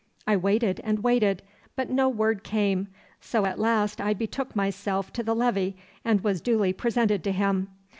[0.25, 1.43] I waited and waited,
[1.75, 2.87] but no word came,
[3.19, 7.67] so at last I betook myself to the levee and was duly presented to him.